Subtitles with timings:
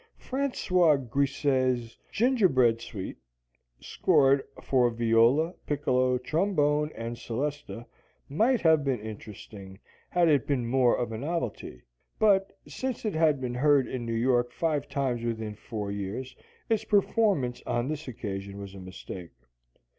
[0.19, 3.17] François Grisé's "Gingerbread Suite,"
[3.79, 7.85] scored for viola, piccolo, trombone, and celesta,
[8.27, 9.77] might have been interesting
[10.09, 11.83] had it been more of a novelty;
[12.17, 16.35] but, since it had been heard in New York five times within four years,
[16.67, 19.29] its performance on this occasion was a mistake.